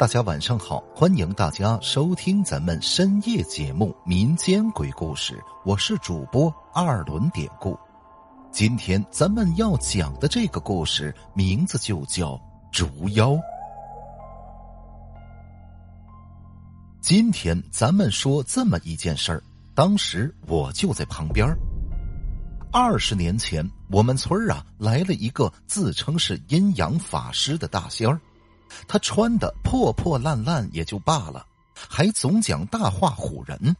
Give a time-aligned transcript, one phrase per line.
[0.00, 7.78] 大家晚上好，欢迎大家收听咱们深夜节目《民间鬼故事》，我是主播二轮典故。
[8.50, 12.28] 今天咱们要讲的这个故事名字就叫
[12.72, 13.32] 《竹妖》。
[17.02, 19.42] 今天咱们说这么一件事儿，
[19.74, 21.46] 当时我就在旁边。
[22.72, 28.18] 二十年前，我们村啊来了一个自称是阴阳法师的大仙儿。
[28.86, 33.74] 他穿的破破烂烂也就罢了，还总讲大话唬人。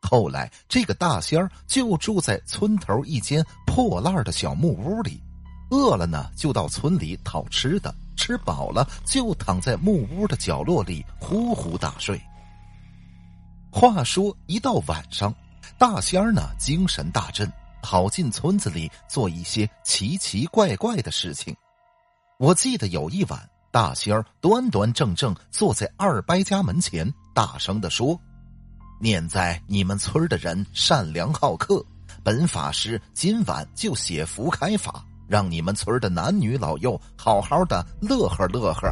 [0.00, 5.20] 后来这个大仙儿就住在村头一间破烂的小木屋里，
[5.70, 12.20] 饿了呢就到村里讨吃的，吃饱了就躺在木屋的角落里呼呼大睡。
[13.70, 15.34] 话说一到晚上，
[15.76, 17.52] 大仙儿呢精神大振，
[17.82, 21.54] 跑进村子里做一些奇奇怪怪的事情。
[22.38, 23.50] 我记得有一晚。
[23.70, 28.18] 大仙儿端端正正坐在二伯家门前，大声的说
[28.98, 31.84] ：“念在你们村的人善良好客，
[32.22, 38.90] 本法师今晚就写符开法，让你们村的男女老幼好好的乐呵乐呵。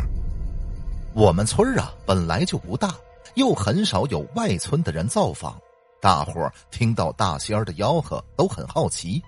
[1.15, 2.95] 我们村啊本来就不大，
[3.35, 5.59] 又很少有外村的人造访，
[6.03, 9.23] 大伙儿听到大仙儿的吆喝都很好奇。”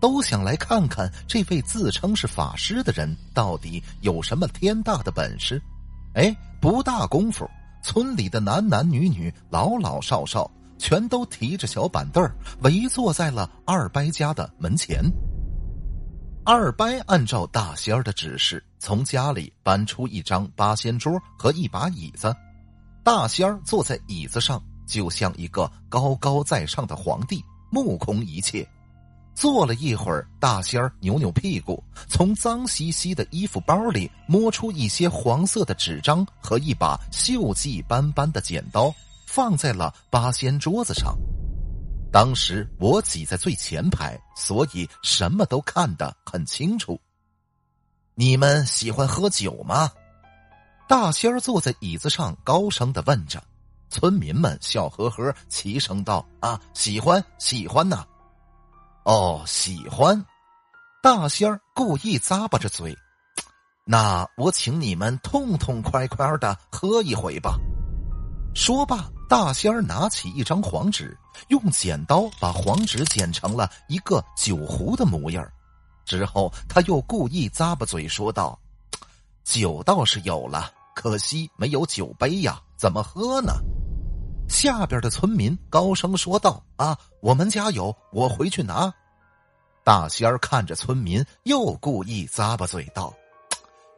[0.00, 5.62] 都想来看看这位自称是法师的人到底有什么天大的本事。
[6.14, 7.48] 哎，不大功夫，
[7.84, 12.28] 村里的男男女女、老老少少，全都提着小板凳
[12.62, 15.00] 围坐在了二伯家的门前。
[16.44, 22.34] 二伯按照大仙儿的指示，从家里搬出一张八仙桌和一把椅子。
[23.04, 28.66] 大仙儿坐在椅子上，就像一个高高在上的皇帝，目空一切。
[29.40, 38.94] 坐了一会儿，大仙儿扭扭屁股，从脏兮兮的衣服包里摸出一些黄色的纸张和一把锈迹斑斑的剪刀，
[39.26, 41.16] 放在了八仙桌子上。
[42.12, 47.00] 当时我挤在最前排，所以什么都看得很清楚。
[48.14, 49.90] 你们喜欢喝酒吗？
[50.86, 53.42] 大仙儿坐在椅子上，高声的问着。
[53.88, 58.04] 村民们笑呵呵，齐声道：“啊，喜欢，喜欢呐！”
[59.04, 60.24] 哦，喜欢，
[61.02, 62.96] 大仙儿故意咂巴着嘴，
[63.86, 67.58] 那我请你们痛痛快快的喝一回吧。
[68.54, 71.16] 说罢，大仙儿拿起一张黄纸，
[71.48, 75.50] 用剪刀把黄纸剪成了一个酒壶的模样
[76.04, 78.58] 之后，他又故意咂巴嘴说道
[79.44, 83.54] ：“酒倒是有了，可惜没有酒杯呀，怎么喝呢？”
[84.50, 88.92] 下边的村民高声说道：“啊，我们家有，我回去拿。”
[89.84, 93.14] 大仙儿看着村民，又故意咂巴嘴道：“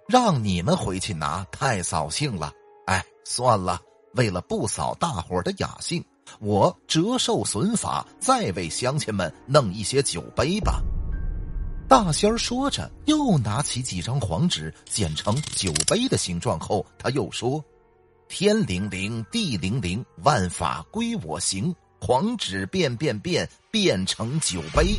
[0.07, 2.53] 让你们回去拿，太扫兴了。
[2.87, 3.81] 哎，算了，
[4.13, 6.05] 为了不扫大伙的雅兴，
[6.39, 10.83] 我折寿损法，再为乡亲们弄一些酒杯吧。”
[11.89, 17.65] 大仙儿说着，又拿起几张黄纸，剪成酒杯的形状后，他又说。
[18.35, 21.73] 天灵灵，地灵灵，万法归我行。
[22.01, 24.99] 黄纸变变变，变成酒杯。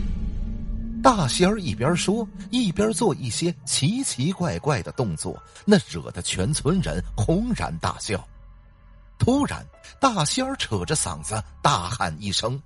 [1.01, 8.23] 大仙儿一边说，一边做一些奇奇怪怪的动作，那惹得全村人轰然大笑。
[9.17, 9.65] 突然，
[9.99, 12.61] 大仙儿扯着嗓子大喊一声：“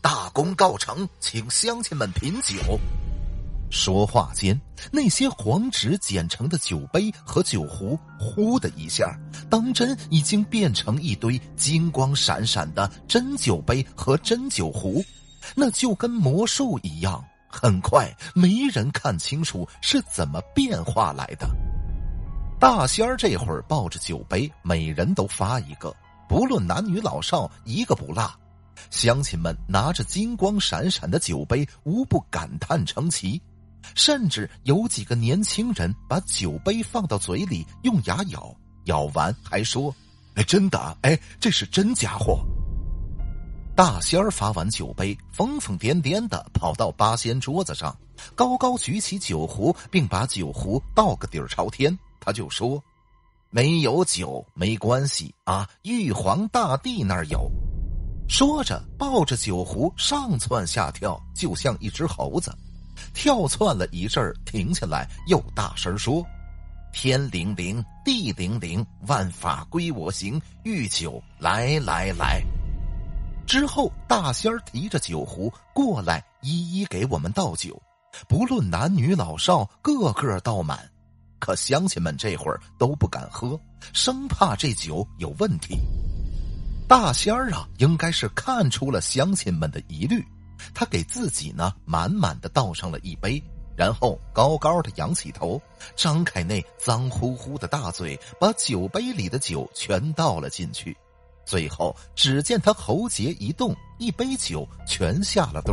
[0.00, 2.56] 大功告成，请乡亲们品酒。”
[3.70, 4.58] 说话间，
[4.90, 9.18] 那些黄纸剪成的酒杯和酒壶，呼的一下，
[9.50, 15.04] 当真已经变成一堆金光闪闪的真酒杯和真酒壶，
[15.54, 17.24] 那就跟魔术一样。
[17.50, 21.48] 很快，没人看清楚是怎么变化来的。
[22.60, 25.94] 大仙儿这会儿抱着酒杯，每人都发一个，
[26.28, 28.30] 不论男女老少，一个不落。
[28.90, 33.40] 乡亲们拿着金光闪闪的酒杯，无不感叹称奇。
[33.94, 38.54] 甚至有几个年轻人把酒杯放到嘴里，用牙咬，
[38.84, 39.94] 咬完还说
[40.34, 42.44] ：“哎，真的，哎，这是真家伙。”
[43.76, 47.96] 大仙儿发完酒杯，疯疯癫癫的跑到八仙桌子上，
[48.34, 51.96] 高高举起酒壶，并把酒壶倒个底儿朝天。
[52.18, 52.82] 他就说
[53.50, 57.48] ：“没有酒没关系啊，玉皇大帝那儿有。”
[58.28, 62.52] 说着，抱着酒壶上蹿下跳，就像一只猴子。
[63.14, 66.24] 跳窜了一阵儿，停下来，又大声说
[66.92, 70.40] ：“天灵灵，地灵灵，万法归我行。
[70.64, 72.42] 御酒来来来。”
[73.46, 77.80] 之后，大仙儿提着酒壶过来，一一给我们倒酒，
[78.28, 80.78] 不论男女老少，个个倒满。
[81.38, 83.58] 可乡亲们这会儿都不敢喝，
[83.92, 85.78] 生怕这酒有问题。
[86.88, 90.22] 大仙儿啊，应该是看出了乡亲们的疑虑，
[90.74, 93.42] 他给自己呢满满的倒上了一杯，
[93.76, 95.60] 然后高高的仰起头，
[95.96, 100.96] 张开那脏乎乎的大嘴，把酒杯里的酒全倒了进去。
[101.44, 105.72] 最后，只见他喉结一动，一杯酒全下了肚。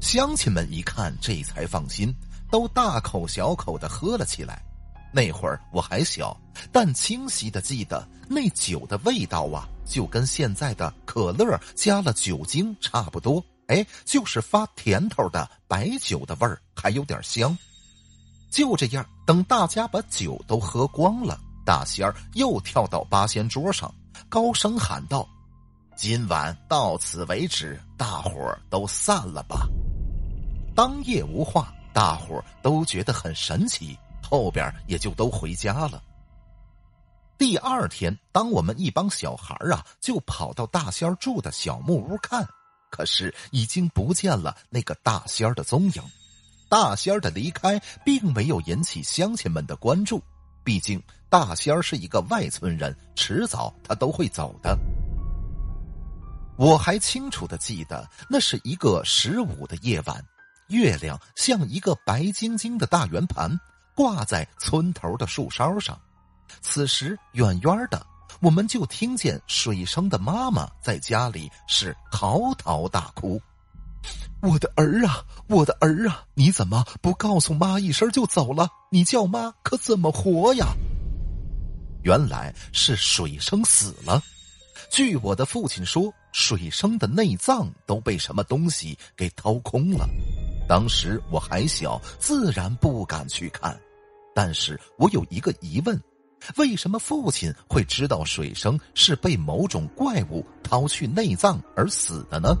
[0.00, 2.14] 乡亲们一看，这才放心，
[2.50, 4.62] 都大口小口的喝了起来。
[5.12, 6.36] 那会儿我还小，
[6.70, 13.44] 但清晰的记得那酒的味道啊，就跟现在的可乐加了酒精差不多。
[13.70, 17.56] 哎，就是发甜头的白酒的味儿，还有点香。
[18.50, 23.94] 就这样，等大家把酒都喝光了，大仙儿又跳到八仙桌上，
[24.28, 25.28] 高声喊道
[25.94, 29.68] ：“今晚到此为止，大伙儿都散了吧。”
[30.74, 33.96] 当夜无话，大伙儿都觉得很神奇。
[34.22, 36.02] 后边也就都回家了。
[37.36, 42.46] 第二天，当我们一帮小孩啊，就跑到大仙住的小木屋看，
[42.90, 46.02] 可是已经不见了那个大仙儿的踪影。
[46.68, 50.22] 大仙儿的离开并没有引起乡亲们的关注，
[50.62, 54.78] 毕竟大仙儿是一个外村人，迟早他都会走的。
[56.58, 60.22] 我还清楚的记得，那是一个十五的夜晚，
[60.68, 63.58] 月亮像一个白晶晶的大圆盘。
[63.92, 66.00] 挂在村头的树梢上，
[66.62, 68.06] 此时远远的，
[68.42, 73.40] 我们就听见水生的妈妈在家里是嚎啕大哭
[74.40, 78.66] ：“我的儿啊，我的儿啊，你怎么不告诉妈一声就走了？
[78.90, 80.68] 你叫妈可怎么活呀？”
[82.02, 84.22] 原来是水生死了。
[84.90, 90.08] 据我的父亲说，水生的内脏都被什么东西给掏空了。
[90.66, 93.78] 当时我还小，自然不敢去看。
[94.34, 96.00] 但是我有一个疑问：
[96.56, 102.56] 为什么父亲会知道水生是被某种怪物掏去内脏而死的呢？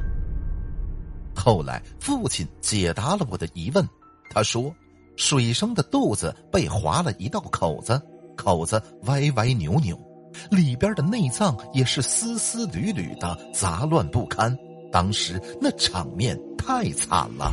[1.34, 3.88] 后来父亲解答了我的疑问，
[4.30, 4.74] 他说：
[5.16, 8.00] 水生的肚子被划了一道口子，
[8.36, 9.98] 口子歪歪扭扭，
[10.50, 14.56] 里边的内脏也是丝丝缕缕的，杂乱不堪。
[14.92, 17.52] 当时那场面太惨了。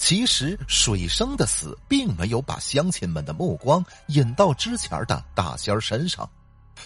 [0.00, 6.28] 其实水生的死并没有把乡亲们的目光引到之前的大仙儿身上，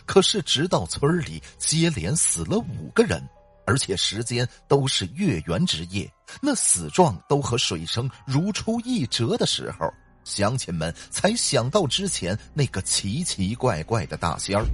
[0.04, 3.22] 可是直到村里接连死了五个人，
[3.66, 6.12] 而且时间都是月圆之夜，
[6.42, 9.88] 那死状都和水生如出一辙的时候，
[10.24, 14.66] 乡亲们才想到之前那个奇奇怪怪的大仙儿。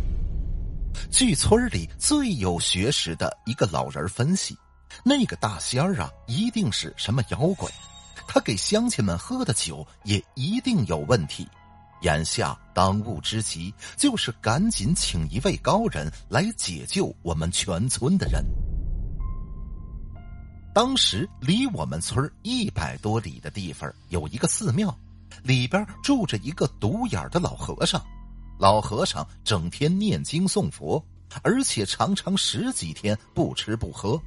[1.12, 4.56] 据村里最有学识的一个老人分析，
[5.04, 7.70] 那个大仙儿啊，一定是什么妖怪。
[8.32, 11.44] 他给乡亲们喝的酒也一定有问题，
[12.03, 18.41] 眼下当务之急就是赶紧请一位高人来解救我们全村的人。
[20.73, 24.97] 当时离我们村一百多里的地方有一个寺庙，
[25.43, 28.00] 里边住着一个独眼的老和尚。
[28.61, 31.05] 老和尚整天念经诵佛，
[31.43, 34.23] 而且常常十几天不吃不喝。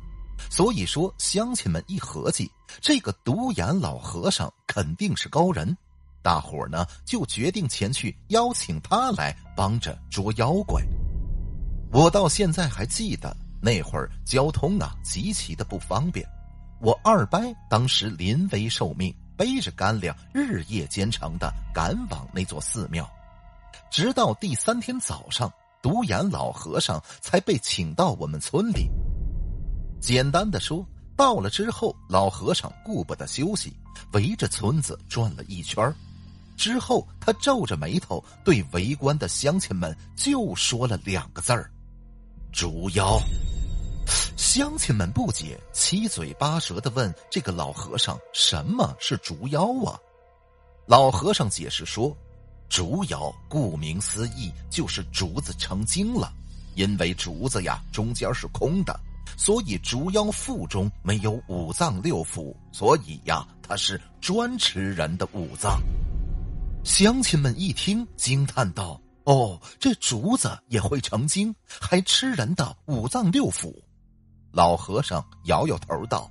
[0.50, 2.52] 所以说，乡亲们一合计，
[2.82, 5.76] 这个独眼老和尚肯定是高人，
[6.22, 10.84] 大伙儿呢就决定前去邀请他来帮着捉妖怪。
[11.92, 16.28] 我到现在还记得那会儿交通啊极其的不方便，
[16.80, 23.10] 我二伯当时临危受命，背着干粮日夜兼程的赶往那座寺庙，
[23.92, 28.90] 直到第三天早上，独眼老和尚才被请到我们村里。
[30.04, 33.72] 简单的说，到了之后，老和尚顾不得休息，
[34.12, 35.96] 围着村子转了一圈
[36.58, 41.72] 之后，他皱着眉头对围观的乡亲们就说了两个字儿
[42.52, 43.18] ：“捉妖。”
[44.36, 49.98] 乡亲们不解，七嘴八舌的问这个老和尚：“什么是竹妖啊？”
[50.86, 52.14] 老和尚解释说
[52.68, 56.30] ：“竹妖顾名思义就是竹子成精了，
[56.76, 59.00] 因为竹子呀中间是空的。”
[59.38, 65.82] 所以，竹妖腹中没有五脏六腑，所以呀，它是专吃人的五脏。
[66.84, 73.74] 乡亲们一听，惊叹道：“哦，这竹子也会成精，还吃人的五脏六腑？”
[74.52, 76.30] 老和尚摇摇头道：“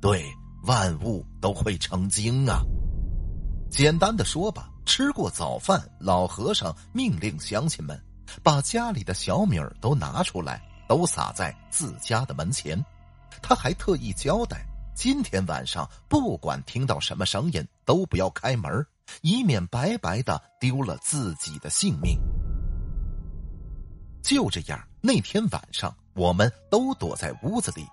[0.00, 0.24] 对，
[0.64, 2.60] 万物都会成精啊。”
[3.70, 7.98] 简单的说吧，吃过早饭，老和尚命令乡亲们
[8.42, 10.62] 把家里的小米儿都拿出来。
[10.92, 12.78] 都撒在自家的门前，
[13.40, 14.62] 他还特意交代：
[14.94, 18.86] 今天晚上不管听到什么声音，都不要开门，
[19.22, 22.18] 以免白白的丢了自己的性命。
[24.20, 27.86] 就这样，那天晚上我们都躲在屋子里，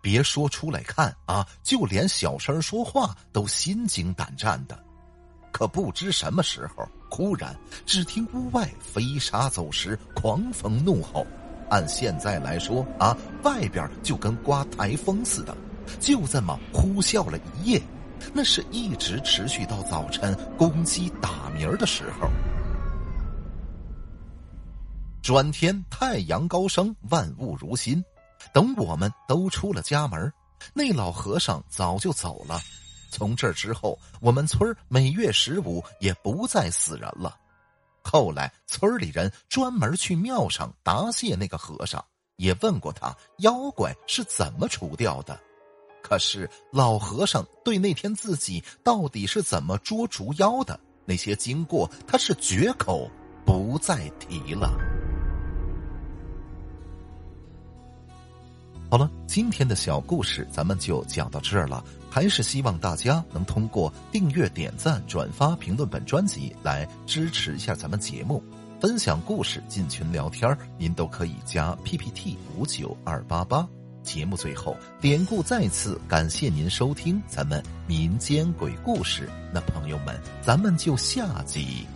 [0.00, 4.78] 别说出来看啊，就连小声说话都心惊胆战的。
[5.50, 11.26] 可不知什么时候，忽然只听屋外飞沙走石、狂风怒吼。
[11.70, 15.56] 按现在来说啊，外边就跟刮台风似的，
[16.00, 17.82] 就这么呼啸了一夜，
[18.32, 22.28] 那是一直持续到早晨公鸡打鸣的时候。
[25.22, 28.02] 转天太阳高升，万物如新。
[28.54, 30.32] 等我们都出了家门，
[30.72, 32.58] 那老和尚早就走了。
[33.10, 37.36] 从这之后，我们村每月十五也不再死人了。
[38.10, 42.02] 后来村里人专门去庙上答谢那个和尚，
[42.36, 45.38] 也问过他妖怪是怎么除掉的。
[46.02, 53.10] 可是老和尚对那天自己到底是怎么捉除妖的那些经过，他是绝口
[53.44, 54.72] 不再提了。
[58.90, 61.84] 好了，今天的小故事咱们就讲到这儿了。
[62.10, 68.42] 还是希望大家能通过订阅、点赞、转发、评论本专辑来支持一下咱们节目，
[68.80, 73.68] 分享故事、进群聊天您都可以加 PPT 五九二八八。
[74.04, 79.28] 节目最后，典故再次感谢您收听咱们民间鬼故事。
[79.52, 81.86] 那朋友们，咱们就下集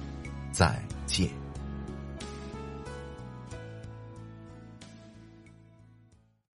[0.53, 1.42] 再见。